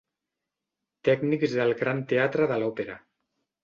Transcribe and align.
Tècnics 1.11 1.55
del 1.61 1.77
gran 1.85 2.05
teatre 2.15 2.53
de 2.55 2.63
l'òpera. 2.67 3.03